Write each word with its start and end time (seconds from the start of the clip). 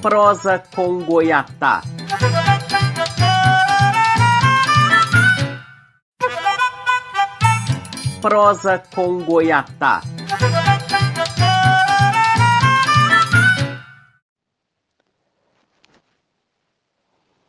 Prosa 0.00 0.62
com 0.74 1.02
Goiatá. 1.04 1.82
Prosa 8.20 8.82
com 8.94 9.24
Goiatá. 9.24 10.02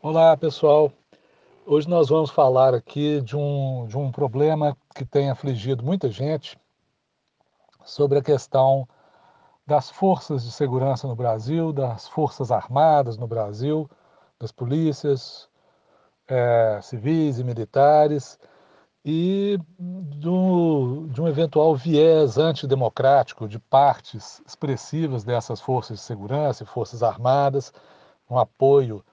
Olá, 0.01 0.37
pessoal. 0.37 0.91
Hoje 1.65 1.89
nós 1.89 2.07
vamos 2.07 2.31
falar 2.31 2.73
aqui 2.73 3.21
de 3.21 3.35
um, 3.35 3.85
de 3.87 3.97
um 3.97 4.09
problema 4.09 4.75
que 4.95 5.03
tem 5.03 5.29
afligido 5.29 5.83
muita 5.83 6.09
gente 6.09 6.57
sobre 7.83 8.17
a 8.17 8.23
questão 8.23 8.87
das 9.67 9.89
forças 9.89 10.45
de 10.45 10.51
segurança 10.51 11.07
no 11.07 11.15
Brasil, 11.15 11.73
das 11.73 12.07
forças 12.07 12.51
armadas 12.51 13.17
no 13.17 13.27
Brasil, 13.27 13.89
das 14.39 14.51
polícias 14.51 15.49
é, 16.27 16.79
civis 16.81 17.37
e 17.37 17.43
militares 17.43 18.39
e 19.03 19.59
do, 19.79 21.07
de 21.09 21.21
um 21.21 21.27
eventual 21.27 21.75
viés 21.75 22.37
antidemocrático 22.37 23.47
de 23.47 23.59
partes 23.59 24.41
expressivas 24.45 25.23
dessas 25.23 25.61
forças 25.61 25.97
de 25.97 26.03
segurança 26.03 26.63
e 26.63 26.65
forças 26.65 27.03
armadas, 27.03 27.73
um 28.29 28.37
apoio, 28.37 29.03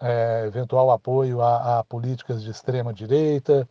é, 0.00 0.44
eventual 0.46 0.90
apoio 0.90 1.40
a, 1.42 1.80
a, 1.80 1.84
políticas 1.84 2.42
de 2.42 2.50
extrema 2.50 2.92
direita, 2.92 3.68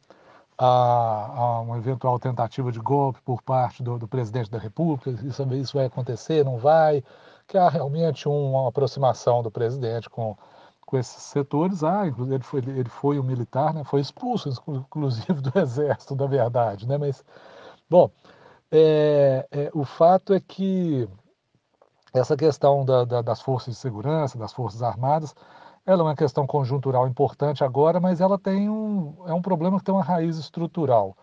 a, 0.60 0.66
a, 0.66 1.60
uma 1.62 1.78
eventual 1.78 2.20
tentativa 2.20 2.72
de 2.72 2.80
golpe 2.80 3.20
por 3.24 3.42
parte 3.42 3.82
do, 3.82 3.98
do 3.98 4.08
presidente 4.08 4.52
da 4.52 4.60
República, 4.60 5.10
isso, 5.10 5.54
isso 5.56 5.78
vai 5.78 5.86
acontecer, 5.86 6.44
não 6.46 6.58
vai, 6.58 7.04
que 7.48 7.58
há 7.58 7.70
realmente 7.70 8.28
uma 8.28 8.68
aproximação 8.68 9.42
do 9.42 9.50
presidente 9.50 10.10
com 10.10 10.38
com 10.90 10.98
esses 10.98 11.22
setores. 11.22 11.84
Ah, 11.84 12.08
ele 12.08 12.44
foi, 12.44 12.60
ele 12.62 12.90
foi 12.90 13.20
um 13.20 13.24
militar, 13.24 13.76
né? 13.76 13.84
foi 13.84 14.02
expulso, 14.02 14.50
inclusive, 14.68 15.40
do 15.40 15.52
exército, 15.60 16.16
da 16.16 16.26
verdade. 16.26 16.88
Né? 16.88 16.98
Mas, 16.98 17.24
bom, 17.88 18.10
é, 18.72 19.48
é, 19.52 19.72
o 19.72 19.86
fato 19.86 20.34
é 20.34 20.40
que 20.40 21.08
essa 22.12 22.36
questão 22.36 22.84
da, 22.84 23.06
da, 23.06 23.22
das 23.22 23.40
forças 23.40 23.76
de 23.76 23.80
segurança, 23.80 24.36
das 24.36 24.52
forças 24.52 24.82
armadas, 24.82 25.36
ela 25.86 26.02
é 26.02 26.06
uma 26.06 26.16
questão 26.16 26.46
conjuntural 26.46 27.08
importante 27.08 27.64
agora, 27.64 28.00
mas 28.00 28.22
ela 28.22 28.38
tem 28.38 28.70
um, 28.70 29.16
é 29.28 29.34
um 29.34 29.42
problema 29.42 29.78
que 29.78 29.84
tem 29.84 29.94
uma 29.94 30.04
raiz 30.04 30.38
estrutural. 30.38 31.18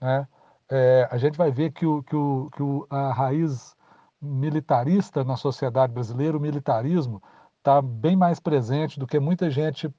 Né? 0.00 0.26
É, 0.70 1.08
a 1.10 1.18
gente 1.18 1.36
vai 1.36 1.50
ver 1.50 1.72
que, 1.72 1.86
o, 1.86 2.02
que, 2.02 2.16
o, 2.16 2.48
que 2.52 2.62
o, 2.62 2.86
a 2.90 3.12
raiz 3.12 3.76
militarista 4.20 5.22
na 5.22 5.36
sociedade 5.36 5.92
brasileira, 5.92 6.36
o 6.36 6.40
militarismo, 6.40 7.22
está 7.58 7.82
bem 7.82 8.16
mais 8.16 8.40
presente 8.40 8.98
do 8.98 9.06
que 9.06 9.20
muita 9.20 9.50
gente 9.50 9.92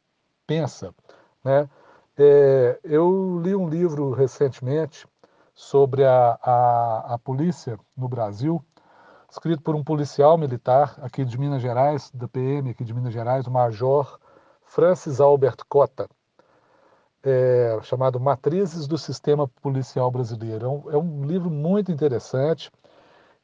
pensa. 0.46 0.94
Né? 1.44 1.70
É, 2.18 2.80
eu 2.84 3.40
li 3.44 3.56
um 3.56 3.70
livro 3.70 4.12
recentemente 4.12 5.08
sobre 5.54 6.06
a, 6.06 6.38
a, 6.42 7.14
a, 7.14 7.20
polícia 7.20 7.80
no 7.96 8.08
Brasil, 8.08 8.64
escrito 9.30 9.62
por 9.62 9.76
um 9.76 9.84
policial 9.84 10.38
militar 10.38 10.98
aqui 11.02 11.26
de 11.26 11.38
Minas 11.38 11.62
Gerais, 11.62 12.10
da 12.14 12.28
PM 12.28 12.70
aqui 12.70 12.84
de 12.84 12.94
Minas 12.94 13.14
Gerais, 13.14 13.46
o 13.46 13.52
Major 13.52 14.20
Francis 14.64 15.20
Albert 15.20 15.58
Cota, 15.68 16.10
é, 17.24 17.78
chamado 17.84 18.20
Matrizes 18.20 18.88
do 18.88 18.98
Sistema 18.98 19.48
Policial 19.62 20.10
Brasileiro. 20.10 20.66
É 20.66 20.70
um, 20.70 20.92
é 20.92 20.98
um 20.98 21.26
livro 21.26 21.50
muito 21.50 21.92
interessante 21.92 22.72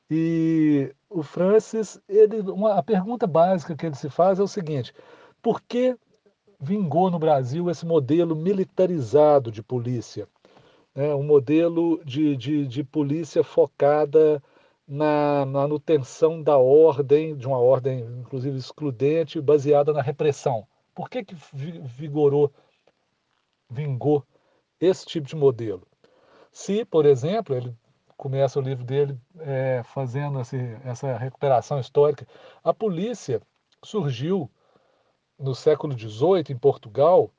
e 0.09 0.93
o 1.09 1.23
Francis, 1.23 1.99
ele, 2.07 2.41
uma, 2.51 2.75
a 2.75 2.83
pergunta 2.83 3.25
básica 3.25 3.75
que 3.75 3.85
ele 3.85 3.95
se 3.95 4.09
faz 4.09 4.39
é 4.39 4.43
o 4.43 4.47
seguinte: 4.47 4.93
por 5.41 5.61
que 5.61 5.97
vingou 6.59 7.09
no 7.09 7.19
Brasil 7.19 7.69
esse 7.69 7.85
modelo 7.85 8.35
militarizado 8.35 9.51
de 9.51 9.61
polícia? 9.61 10.27
É, 10.95 11.13
um 11.16 11.23
modelo 11.23 11.99
de, 12.05 12.38
de, 12.38 12.67
de 12.67 12.83
polícia 12.83 13.43
focada 13.43 14.41
na, 14.93 15.43
manutenção 15.47 16.43
da 16.43 16.55
ordem, 16.55 17.35
de 17.35 17.47
uma 17.47 17.57
ordem 17.57 18.01
inclusive 18.19 18.55
excludente, 18.55 19.41
baseada 19.41 19.91
na 19.91 20.03
repressão. 20.03 20.67
Por 20.93 21.09
que, 21.09 21.25
que 21.25 21.35
vigorou, 21.83 22.53
vingou 23.67 24.23
esse 24.79 25.03
tipo 25.07 25.25
de 25.25 25.35
modelo? 25.35 25.87
Se, 26.51 26.85
por 26.85 27.07
exemplo, 27.07 27.55
ele 27.55 27.75
começa 28.15 28.59
o 28.59 28.61
livro 28.61 28.83
dele 28.83 29.19
é, 29.39 29.81
fazendo 29.83 30.39
esse, 30.39 30.57
essa 30.85 31.17
recuperação 31.17 31.79
histórica. 31.79 32.27
A 32.63 32.71
polícia 32.71 33.41
surgiu 33.83 34.47
no 35.39 35.55
século 35.55 35.97
XVIII 35.97 36.51
em 36.51 36.57
Portugal, 36.57 37.31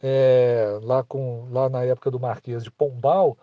é, 0.00 0.78
lá, 0.80 1.02
com, 1.02 1.48
lá 1.50 1.68
na 1.68 1.82
época 1.82 2.08
do 2.08 2.20
Marquês 2.20 2.62
de 2.62 2.70
Pombal, 2.70 3.36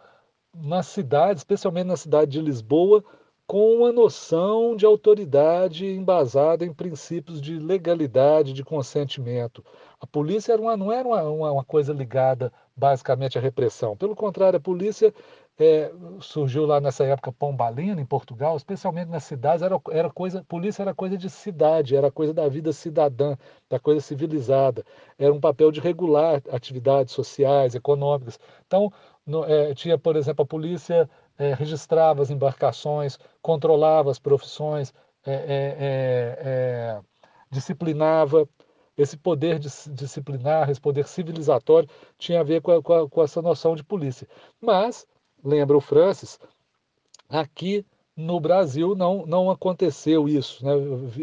na 0.56 0.82
cidade, 0.82 1.40
especialmente 1.40 1.88
na 1.88 1.98
cidade 1.98 2.32
de 2.32 2.42
Lisboa, 2.42 3.04
com 3.52 3.76
uma 3.76 3.92
noção 3.92 4.78
de 4.78 4.86
autoridade 4.86 5.86
embasada 5.86 6.66
em 6.66 6.74
princípios 6.74 7.42
de 7.42 7.60
legalidade, 7.60 8.54
de 8.54 8.64
consentimento. 8.64 9.62
A 10.00 10.08
polícia 10.08 10.54
era 10.54 10.62
uma, 10.62 10.78
não 10.78 10.90
era 10.90 11.06
uma, 11.06 11.22
uma, 11.24 11.52
uma 11.52 11.64
coisa 11.66 11.92
ligada 11.92 12.50
basicamente 12.74 13.38
à 13.38 13.42
repressão. 13.42 13.98
Pelo 13.98 14.16
contrário, 14.16 14.56
a 14.56 14.62
polícia 14.62 15.14
é, 15.60 15.92
surgiu 16.22 16.66
lá 16.66 16.80
nessa 16.80 17.04
época 17.04 17.30
pombalina 17.34 18.00
em 18.00 18.06
Portugal, 18.06 18.56
especialmente 18.56 19.10
nas 19.10 19.26
cidades, 19.26 19.62
era, 19.62 19.78
era 19.92 20.10
coisa, 20.10 20.46
polícia 20.48 20.82
era 20.82 20.96
coisa 20.96 21.18
de 21.18 21.30
cidade, 21.30 21.94
era 21.94 22.10
coisa 22.10 22.34
da 22.34 22.48
vida 22.48 22.72
cidadã, 22.72 23.36
da 23.70 23.78
coisa 23.82 24.00
civilizada, 24.00 24.86
era 25.20 25.34
um 25.34 25.42
papel 25.42 25.74
de 25.74 25.82
regular 25.82 26.42
atividades 26.54 27.14
sociais, 27.14 27.76
econômicas. 27.76 28.40
Então, 28.66 28.90
no, 29.26 29.44
é, 29.44 29.74
tinha, 29.76 29.98
por 29.98 30.16
exemplo, 30.16 30.44
a 30.44 30.48
polícia 30.48 31.10
é, 31.42 31.56
registrava 31.56 32.22
as 32.22 32.30
embarcações, 32.30 33.18
controlava 33.42 34.12
as 34.12 34.20
profissões, 34.20 34.94
é, 35.26 35.34
é, 35.34 36.38
é, 36.40 37.02
disciplinava. 37.50 38.48
Esse 38.96 39.18
poder 39.18 39.58
disciplinar, 39.58 40.70
esse 40.70 40.80
poder 40.80 41.08
civilizatório, 41.08 41.90
tinha 42.20 42.42
a 42.42 42.44
ver 42.44 42.62
com, 42.62 42.72
a, 42.72 42.84
com, 42.84 42.94
a, 42.94 43.10
com 43.10 43.24
essa 43.24 43.42
noção 43.42 43.76
de 43.76 43.84
polícia. 43.84 44.28
Mas 44.60 45.08
lembra 45.44 45.76
o 45.76 45.82
Francis, 45.82 46.38
aqui 47.28 47.84
no 48.16 48.40
Brasil 48.40 48.94
não, 48.94 49.26
não 49.26 49.50
aconteceu 49.50 50.30
isso, 50.30 50.64
né? 50.64 50.74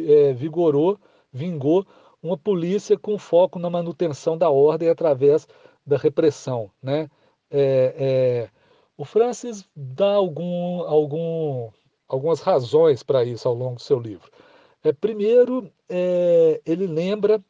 É, 0.08 0.32
vigorou, 0.32 0.98
vingou 1.32 1.86
uma 2.20 2.36
polícia 2.36 2.98
com 2.98 3.16
foco 3.18 3.60
na 3.60 3.70
manutenção 3.70 4.36
da 4.36 4.50
ordem 4.50 4.88
através 4.88 5.46
da 5.86 5.96
repressão. 5.96 6.68
Né? 6.82 7.08
É, 7.50 8.48
é, 8.50 8.57
o 8.98 9.04
Francis 9.04 9.64
dá 9.74 10.14
algum, 10.14 10.82
algum, 10.82 11.70
algumas 12.08 12.40
razões 12.40 13.04
para 13.04 13.24
isso 13.24 13.46
ao 13.46 13.54
longo 13.54 13.76
do 13.76 13.80
seu 13.80 13.98
livro. 13.98 14.28
É, 14.82 14.92
primeiro, 14.92 15.70
é, 15.88 16.60
ele 16.66 16.86
lembra 16.86 17.40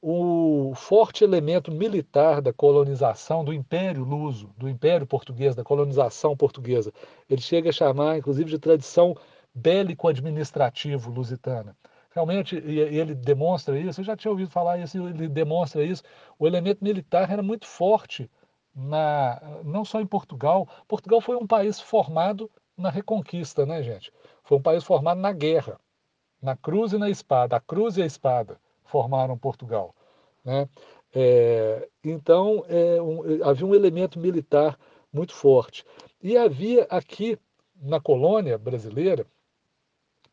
o 0.00 0.72
forte 0.76 1.24
elemento 1.24 1.72
militar 1.72 2.40
da 2.40 2.52
colonização 2.52 3.44
do 3.44 3.52
Império 3.52 4.04
Luso, 4.04 4.54
do 4.56 4.68
Império 4.68 5.06
Português, 5.06 5.56
da 5.56 5.64
colonização 5.64 6.36
portuguesa. 6.36 6.92
Ele 7.28 7.40
chega 7.40 7.70
a 7.70 7.72
chamar, 7.72 8.18
inclusive, 8.18 8.50
de 8.50 8.58
tradição 8.58 9.16
bélico-administrativo 9.52 11.10
lusitana. 11.10 11.76
Realmente, 12.10 12.54
ele 12.54 13.14
demonstra 13.14 13.76
isso, 13.76 14.00
eu 14.00 14.04
já 14.04 14.16
tinha 14.16 14.30
ouvido 14.30 14.50
falar 14.50 14.78
isso, 14.78 14.96
ele 15.08 15.26
demonstra 15.26 15.82
isso. 15.82 16.04
O 16.38 16.46
elemento 16.46 16.84
militar 16.84 17.28
era 17.28 17.42
muito 17.42 17.66
forte, 17.66 18.30
na, 18.74 19.40
não 19.64 19.84
só 19.84 20.00
em 20.00 20.06
Portugal. 20.06 20.68
Portugal 20.88 21.20
foi 21.20 21.36
um 21.36 21.46
país 21.46 21.80
formado 21.80 22.50
na 22.76 22.90
Reconquista, 22.90 23.64
né, 23.64 23.82
gente? 23.82 24.12
Foi 24.42 24.58
um 24.58 24.62
país 24.62 24.82
formado 24.84 25.20
na 25.20 25.32
guerra, 25.32 25.78
na 26.42 26.56
cruz 26.56 26.92
e 26.92 26.98
na 26.98 27.08
espada, 27.08 27.56
a 27.56 27.60
cruz 27.60 27.96
e 27.96 28.02
a 28.02 28.06
espada 28.06 28.58
formaram 28.84 29.38
Portugal. 29.38 29.94
Né? 30.44 30.68
É, 31.14 31.88
então, 32.02 32.64
é, 32.68 33.00
um, 33.00 33.44
havia 33.44 33.66
um 33.66 33.74
elemento 33.74 34.18
militar 34.18 34.78
muito 35.12 35.32
forte. 35.32 35.84
E 36.22 36.36
havia 36.36 36.86
aqui 36.90 37.38
na 37.80 38.00
colônia 38.00 38.58
brasileira 38.58 39.26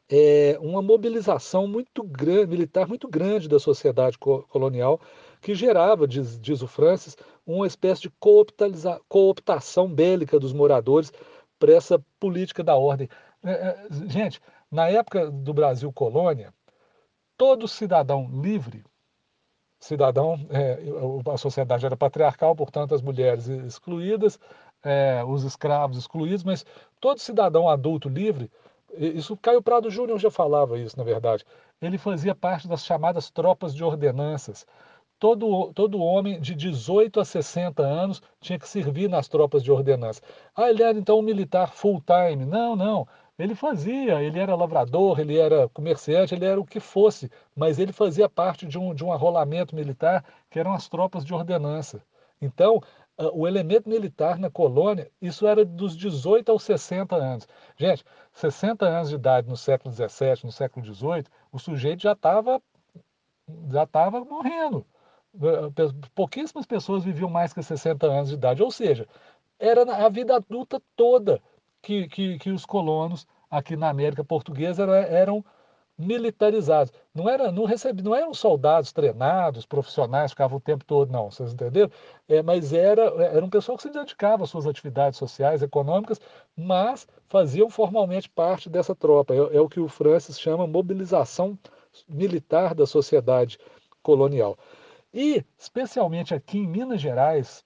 é, 0.09 0.57
uma 0.59 0.81
mobilização 0.81 1.67
muito 1.67 2.03
grande, 2.03 2.47
militar 2.47 2.87
muito 2.87 3.07
grande 3.07 3.47
da 3.47 3.59
sociedade 3.59 4.17
co 4.17 4.43
colonial, 4.43 4.99
que 5.41 5.55
gerava, 5.55 6.07
diz, 6.07 6.39
diz 6.39 6.61
o 6.61 6.67
Francis, 6.67 7.17
uma 7.45 7.65
espécie 7.65 8.03
de 8.03 8.13
cooptação 9.09 9.91
bélica 9.91 10.39
dos 10.39 10.53
moradores 10.53 11.11
para 11.59 11.73
essa 11.73 12.03
política 12.19 12.63
da 12.63 12.75
ordem. 12.75 13.09
É, 13.43 13.51
é, 13.51 13.87
gente, 14.07 14.39
na 14.69 14.87
época 14.87 15.29
do 15.29 15.53
Brasil 15.53 15.91
colônia, 15.91 16.53
todo 17.35 17.67
cidadão 17.67 18.29
livre, 18.41 18.83
cidadão, 19.79 20.39
é, 20.51 20.79
a 21.33 21.37
sociedade 21.37 21.85
era 21.85 21.97
patriarcal, 21.97 22.55
portanto 22.55 22.93
as 22.93 23.01
mulheres 23.01 23.47
excluídas, 23.47 24.39
é, 24.83 25.23
os 25.23 25.43
escravos 25.43 25.97
excluídos, 25.97 26.43
mas 26.43 26.65
todo 26.99 27.19
cidadão 27.19 27.67
adulto 27.67 28.09
livre 28.09 28.49
Isso 28.97 29.37
Caio 29.37 29.61
Prado 29.61 29.89
Júnior 29.89 30.19
já 30.19 30.29
falava 30.29 30.77
isso, 30.77 30.97
na 30.97 31.03
verdade. 31.03 31.45
Ele 31.81 31.97
fazia 31.97 32.35
parte 32.35 32.67
das 32.67 32.85
chamadas 32.85 33.29
tropas 33.31 33.73
de 33.73 33.83
ordenanças. 33.83 34.65
Todo, 35.21 35.71
todo 35.73 36.01
homem 36.01 36.41
de 36.41 36.55
18 36.55 37.19
a 37.19 37.25
60 37.25 37.83
anos 37.83 38.23
tinha 38.39 38.57
que 38.57 38.67
servir 38.67 39.07
nas 39.07 39.27
tropas 39.27 39.63
de 39.63 39.71
ordenança. 39.71 40.19
Ah, 40.55 40.71
ele 40.71 40.81
era 40.81 40.97
então 40.97 41.19
um 41.19 41.21
militar 41.21 41.71
full-time. 41.71 42.43
Não, 42.43 42.75
não. 42.75 43.07
Ele 43.37 43.53
fazia, 43.53 44.21
ele 44.23 44.39
era 44.39 44.55
lavrador, 44.55 45.19
ele 45.19 45.37
era 45.37 45.69
comerciante, 45.69 46.33
ele 46.33 46.45
era 46.45 46.59
o 46.59 46.65
que 46.65 46.79
fosse, 46.79 47.29
mas 47.55 47.77
ele 47.77 47.93
fazia 47.93 48.27
parte 48.27 48.65
de 48.65 48.79
um, 48.79 48.95
de 48.95 49.03
um 49.05 49.13
arrolamento 49.13 49.75
militar 49.75 50.25
que 50.49 50.59
eram 50.59 50.73
as 50.73 50.89
tropas 50.89 51.23
de 51.23 51.33
ordenança. 51.35 52.01
Então, 52.41 52.81
o 53.33 53.47
elemento 53.47 53.87
militar 53.87 54.39
na 54.39 54.49
colônia, 54.49 55.11
isso 55.21 55.45
era 55.45 55.63
dos 55.63 55.95
18 55.95 56.51
aos 56.51 56.63
60 56.63 57.15
anos. 57.15 57.47
Gente, 57.77 58.03
60 58.33 58.87
anos 58.87 59.09
de 59.09 59.15
idade 59.15 59.47
no 59.47 59.55
século 59.55 59.93
XVII, 59.93 60.45
no 60.45 60.51
século 60.51 60.83
XVIII, 60.83 61.25
o 61.51 61.59
sujeito 61.59 62.01
já 62.01 62.13
estava 62.13 62.59
já 63.69 63.85
tava 63.85 64.23
morrendo. 64.25 64.85
Pouquíssimas 66.13 66.65
pessoas 66.65 67.03
viviam 67.03 67.29
mais 67.29 67.53
que 67.53 67.63
60 67.63 68.05
anos 68.05 68.29
de 68.29 68.35
idade, 68.35 68.61
ou 68.61 68.71
seja, 68.71 69.07
era 69.59 69.83
a 70.05 70.09
vida 70.09 70.35
adulta 70.35 70.81
toda 70.95 71.41
que, 71.81 72.07
que, 72.07 72.37
que 72.37 72.49
os 72.51 72.65
colonos 72.65 73.27
aqui 73.49 73.75
na 73.75 73.89
América 73.89 74.23
Portuguesa 74.23 74.83
eram, 74.83 74.93
eram 74.93 75.45
militarizados. 75.97 76.91
Não, 77.13 77.29
era, 77.29 77.51
não, 77.51 77.65
recebi, 77.65 78.01
não 78.01 78.15
eram 78.15 78.33
soldados 78.33 78.91
treinados, 78.91 79.65
profissionais, 79.65 80.31
ficavam 80.31 80.57
o 80.57 80.61
tempo 80.61 80.83
todo, 80.85 81.11
não, 81.11 81.29
vocês 81.29 81.53
entenderam? 81.53 81.91
É, 82.27 82.41
mas 82.41 82.73
era, 82.73 83.03
era 83.23 83.45
um 83.45 83.49
pessoal 83.49 83.77
que 83.77 83.83
se 83.83 83.91
dedicava 83.91 84.43
às 84.43 84.49
suas 84.49 84.65
atividades 84.65 85.19
sociais, 85.19 85.61
econômicas, 85.61 86.19
mas 86.55 87.07
faziam 87.29 87.69
formalmente 87.69 88.29
parte 88.29 88.69
dessa 88.69 88.95
tropa. 88.95 89.33
É, 89.33 89.57
é 89.57 89.61
o 89.61 89.69
que 89.69 89.79
o 89.79 89.87
Francis 89.87 90.39
chama 90.39 90.65
mobilização 90.67 91.57
militar 92.07 92.73
da 92.73 92.85
sociedade 92.85 93.59
colonial. 94.01 94.57
E, 95.13 95.43
especialmente 95.57 96.33
aqui 96.33 96.57
em 96.57 96.67
Minas 96.67 97.01
Gerais, 97.01 97.65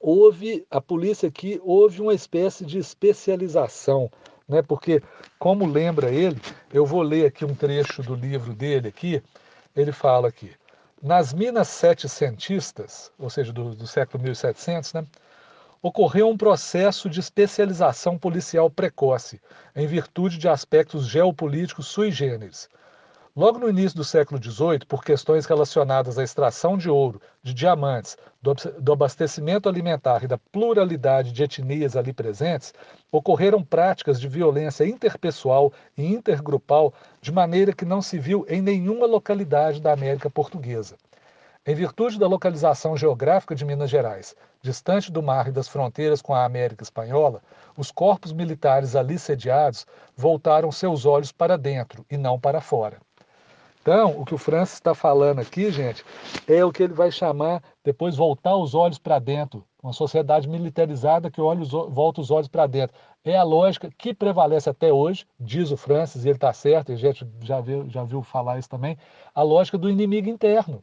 houve, 0.00 0.66
a 0.70 0.80
polícia 0.80 1.28
aqui, 1.28 1.60
houve 1.62 2.00
uma 2.00 2.14
espécie 2.14 2.64
de 2.64 2.78
especialização 2.78 4.10
né? 4.48 4.62
Porque, 4.62 5.02
como 5.38 5.66
lembra 5.66 6.10
ele, 6.10 6.40
eu 6.72 6.84
vou 6.84 7.02
ler 7.02 7.26
aqui 7.26 7.44
um 7.44 7.54
trecho 7.54 8.02
do 8.02 8.14
livro 8.14 8.54
dele 8.54 8.88
aqui. 8.88 9.22
Ele 9.74 9.92
fala 9.92 10.28
aqui: 10.28 10.52
nas 11.02 11.32
minas 11.32 11.68
setecentistas, 11.68 13.10
ou 13.18 13.30
seja, 13.30 13.52
do, 13.52 13.74
do 13.74 13.86
século 13.86 14.22
1700, 14.22 14.92
né? 14.94 15.06
ocorreu 15.82 16.30
um 16.30 16.36
processo 16.36 17.10
de 17.10 17.20
especialização 17.20 18.16
policial 18.16 18.70
precoce, 18.70 19.38
em 19.76 19.86
virtude 19.86 20.38
de 20.38 20.48
aspectos 20.48 21.06
geopolíticos 21.06 21.88
sui 21.88 22.10
generis. 22.10 22.70
Logo 23.36 23.58
no 23.58 23.68
início 23.68 23.96
do 23.96 24.04
século 24.04 24.40
XVIII, 24.40 24.86
por 24.86 25.02
questões 25.02 25.44
relacionadas 25.44 26.18
à 26.18 26.22
extração 26.22 26.78
de 26.78 26.88
ouro, 26.88 27.20
de 27.42 27.52
diamantes, 27.52 28.16
do 28.40 28.92
abastecimento 28.92 29.68
alimentar 29.68 30.22
e 30.22 30.28
da 30.28 30.38
pluralidade 30.38 31.32
de 31.32 31.42
etnias 31.42 31.96
ali 31.96 32.12
presentes, 32.12 32.72
ocorreram 33.10 33.60
práticas 33.60 34.20
de 34.20 34.28
violência 34.28 34.86
interpessoal 34.86 35.72
e 35.98 36.06
intergrupal 36.06 36.94
de 37.20 37.32
maneira 37.32 37.72
que 37.72 37.84
não 37.84 38.00
se 38.00 38.20
viu 38.20 38.46
em 38.48 38.62
nenhuma 38.62 39.04
localidade 39.04 39.80
da 39.80 39.92
América 39.92 40.30
Portuguesa. 40.30 40.96
Em 41.66 41.74
virtude 41.74 42.20
da 42.20 42.28
localização 42.28 42.96
geográfica 42.96 43.56
de 43.56 43.64
Minas 43.64 43.90
Gerais, 43.90 44.36
distante 44.62 45.10
do 45.10 45.20
mar 45.20 45.48
e 45.48 45.50
das 45.50 45.66
fronteiras 45.66 46.22
com 46.22 46.32
a 46.34 46.44
América 46.44 46.84
Espanhola, 46.84 47.42
os 47.76 47.90
corpos 47.90 48.32
militares 48.32 48.94
ali 48.94 49.18
sediados 49.18 49.84
voltaram 50.16 50.70
seus 50.70 51.04
olhos 51.04 51.32
para 51.32 51.58
dentro 51.58 52.06
e 52.08 52.16
não 52.16 52.38
para 52.38 52.60
fora. 52.60 52.98
Então, 53.84 54.18
o 54.18 54.24
que 54.24 54.34
o 54.34 54.38
Francis 54.38 54.76
está 54.76 54.94
falando 54.94 55.40
aqui, 55.40 55.70
gente, 55.70 56.02
é 56.48 56.64
o 56.64 56.72
que 56.72 56.82
ele 56.82 56.94
vai 56.94 57.12
chamar 57.12 57.62
depois 57.84 58.16
voltar 58.16 58.56
os 58.56 58.74
olhos 58.74 58.96
para 58.96 59.18
dentro. 59.18 59.62
Uma 59.82 59.92
sociedade 59.92 60.48
militarizada 60.48 61.30
que 61.30 61.38
olha 61.38 61.60
os, 61.60 61.70
volta 61.70 62.18
os 62.22 62.30
olhos 62.30 62.48
para 62.48 62.66
dentro. 62.66 62.96
É 63.22 63.36
a 63.36 63.42
lógica 63.42 63.90
que 63.98 64.14
prevalece 64.14 64.70
até 64.70 64.90
hoje, 64.90 65.26
diz 65.38 65.70
o 65.70 65.76
Francis, 65.76 66.24
e 66.24 66.28
ele 66.28 66.36
está 66.38 66.50
certo, 66.50 66.92
e 66.92 66.94
a 66.94 66.96
gente 66.96 67.28
já 67.42 67.60
viu, 67.60 67.86
já 67.90 68.02
viu 68.04 68.22
falar 68.22 68.58
isso 68.58 68.70
também, 68.70 68.96
a 69.34 69.42
lógica 69.42 69.76
do 69.76 69.90
inimigo 69.90 70.30
interno. 70.30 70.82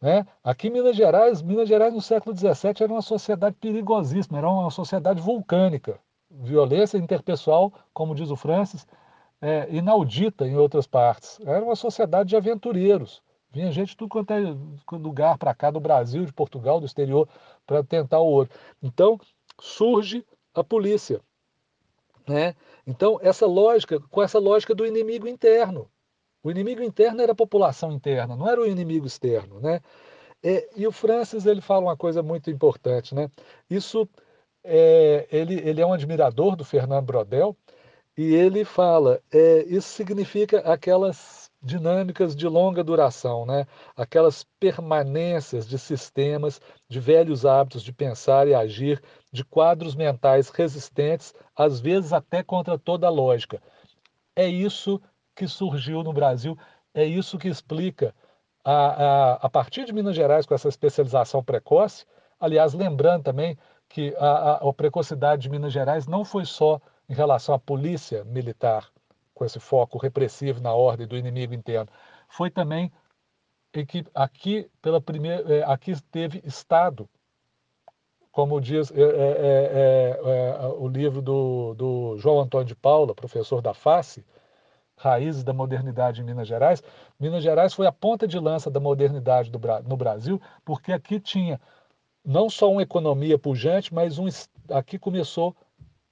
Né? 0.00 0.26
Aqui 0.42 0.68
em 0.68 0.70
Minas 0.70 0.96
Gerais, 0.96 1.42
Minas 1.42 1.68
Gerais 1.68 1.92
no 1.92 2.00
século 2.00 2.34
XVII 2.34 2.72
era 2.80 2.90
uma 2.90 3.02
sociedade 3.02 3.54
perigosíssima, 3.60 4.38
era 4.38 4.48
uma 4.48 4.70
sociedade 4.70 5.20
vulcânica. 5.20 6.00
Violência 6.30 6.96
interpessoal, 6.96 7.70
como 7.92 8.14
diz 8.14 8.30
o 8.30 8.36
Francis, 8.36 8.86
é, 9.40 9.68
inaudita 9.70 10.46
em 10.46 10.56
outras 10.56 10.86
partes. 10.86 11.38
Era 11.44 11.64
uma 11.64 11.76
sociedade 11.76 12.30
de 12.30 12.36
aventureiros. 12.36 13.22
Vinha 13.50 13.70
gente 13.72 13.88
de 13.88 13.96
tudo 13.96 14.10
quanto 14.10 14.32
é 14.32 14.40
lugar 14.92 15.38
para 15.38 15.54
cá, 15.54 15.70
do 15.70 15.80
Brasil, 15.80 16.24
de 16.24 16.32
Portugal, 16.32 16.78
do 16.80 16.86
exterior, 16.86 17.28
para 17.66 17.82
tentar 17.82 18.20
o 18.20 18.26
ouro. 18.26 18.50
Então, 18.82 19.18
surge 19.60 20.24
a 20.54 20.62
polícia. 20.62 21.20
Né? 22.28 22.54
Então, 22.86 23.18
essa 23.22 23.46
lógica, 23.46 24.00
com 24.10 24.22
essa 24.22 24.38
lógica 24.38 24.74
do 24.74 24.86
inimigo 24.86 25.28
interno. 25.28 25.90
O 26.42 26.50
inimigo 26.50 26.82
interno 26.82 27.22
era 27.22 27.32
a 27.32 27.36
população 27.36 27.90
interna, 27.90 28.36
não 28.36 28.48
era 28.48 28.60
o 28.60 28.66
inimigo 28.66 29.06
externo. 29.06 29.60
Né? 29.60 29.80
É, 30.42 30.68
e 30.76 30.86
o 30.86 30.92
Francis 30.92 31.46
ele 31.46 31.60
fala 31.60 31.86
uma 31.86 31.96
coisa 31.96 32.22
muito 32.22 32.50
importante. 32.50 33.14
Né? 33.14 33.30
Isso, 33.70 34.08
é, 34.62 35.26
ele, 35.30 35.54
ele 35.66 35.80
é 35.80 35.86
um 35.86 35.92
admirador 35.92 36.56
do 36.56 36.64
Fernando 36.64 37.06
Brodel, 37.06 37.56
e 38.16 38.34
ele 38.34 38.64
fala, 38.64 39.20
é, 39.30 39.64
isso 39.64 39.88
significa 39.88 40.60
aquelas 40.60 41.50
dinâmicas 41.62 42.34
de 42.34 42.46
longa 42.48 42.82
duração, 42.82 43.44
né? 43.44 43.66
aquelas 43.96 44.44
permanências 44.58 45.68
de 45.68 45.78
sistemas, 45.78 46.60
de 46.88 47.00
velhos 47.00 47.44
hábitos 47.44 47.82
de 47.82 47.92
pensar 47.92 48.46
e 48.46 48.54
agir, 48.54 49.02
de 49.32 49.44
quadros 49.44 49.94
mentais 49.94 50.48
resistentes, 50.48 51.34
às 51.54 51.80
vezes 51.80 52.12
até 52.12 52.42
contra 52.42 52.78
toda 52.78 53.08
lógica. 53.10 53.60
É 54.34 54.46
isso 54.46 55.00
que 55.34 55.46
surgiu 55.46 56.02
no 56.02 56.12
Brasil, 56.12 56.56
é 56.94 57.04
isso 57.04 57.36
que 57.36 57.48
explica, 57.48 58.14
a, 58.64 58.72
a, 58.72 59.32
a 59.34 59.48
partir 59.50 59.84
de 59.84 59.92
Minas 59.92 60.16
Gerais, 60.16 60.46
com 60.46 60.54
essa 60.54 60.68
especialização 60.68 61.44
precoce, 61.44 62.06
aliás, 62.40 62.74
lembrando 62.74 63.24
também 63.24 63.58
que 63.88 64.14
a, 64.18 64.26
a, 64.28 64.68
a 64.68 64.72
precocidade 64.72 65.42
de 65.42 65.50
Minas 65.50 65.72
Gerais 65.72 66.06
não 66.06 66.24
foi 66.24 66.44
só 66.44 66.80
em 67.08 67.14
relação 67.14 67.54
à 67.54 67.58
polícia 67.58 68.24
militar, 68.24 68.90
com 69.34 69.44
esse 69.44 69.60
foco 69.60 69.98
repressivo 69.98 70.60
na 70.60 70.72
ordem 70.72 71.06
do 71.06 71.16
inimigo 71.16 71.54
interno, 71.54 71.90
foi 72.28 72.50
também 72.50 72.90
que 73.72 74.06
aqui 74.14 74.70
pela 74.80 75.00
primeira 75.00 75.54
é, 75.54 75.62
aqui 75.64 75.92
teve 76.10 76.40
Estado, 76.44 77.08
como 78.32 78.60
diz 78.60 78.90
é 78.90 79.00
é, 79.00 79.04
é, 79.04 80.20
é, 80.24 80.66
o 80.78 80.88
livro 80.88 81.20
do, 81.20 81.74
do 81.74 82.18
João 82.18 82.40
Antônio 82.40 82.66
de 82.66 82.74
Paula, 82.74 83.14
professor 83.14 83.60
da 83.60 83.74
Face, 83.74 84.24
Raízes 84.96 85.44
da 85.44 85.52
Modernidade 85.52 86.22
em 86.22 86.24
Minas 86.24 86.48
Gerais. 86.48 86.82
Minas 87.20 87.42
Gerais 87.42 87.74
foi 87.74 87.86
a 87.86 87.92
ponta 87.92 88.26
de 88.26 88.38
lança 88.38 88.70
da 88.70 88.80
modernidade 88.80 89.50
do, 89.50 89.60
no 89.86 89.96
Brasil, 89.96 90.40
porque 90.64 90.92
aqui 90.92 91.20
tinha 91.20 91.60
não 92.24 92.48
só 92.48 92.70
uma 92.70 92.82
economia 92.82 93.38
pujante, 93.38 93.92
mas 93.92 94.18
um, 94.18 94.26
aqui 94.70 94.98
começou 94.98 95.54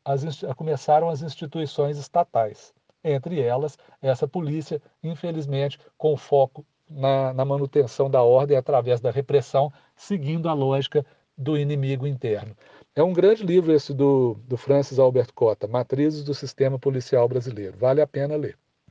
as, 0.04 0.24
começaram 0.56 1.08
as 1.08 1.22
instituições 1.22 1.98
estatais, 1.98 2.72
entre 3.02 3.40
elas 3.40 3.78
essa 4.02 4.28
polícia, 4.28 4.80
infelizmente, 5.02 5.78
com 5.96 6.16
foco 6.16 6.64
na, 6.88 7.32
na 7.32 7.44
manutenção 7.44 8.10
da 8.10 8.22
ordem 8.22 8.56
através 8.56 9.00
da 9.00 9.10
repressão, 9.10 9.72
seguindo 9.96 10.48
a 10.48 10.52
lógica 10.52 11.04
do 11.36 11.56
inimigo 11.56 12.06
interno. 12.06 12.56
É 12.94 13.02
um 13.02 13.12
grande 13.12 13.42
livro 13.42 13.72
esse 13.72 13.92
do, 13.92 14.34
do 14.46 14.56
Francis 14.56 14.98
Albert 14.98 15.32
Cota, 15.34 15.66
Matrizes 15.66 16.22
do 16.22 16.34
Sistema 16.34 16.78
Policial 16.78 17.26
Brasileiro. 17.28 17.76
Vale 17.76 18.00
a 18.00 18.06
pena 18.06 18.36
ler. 18.36 18.56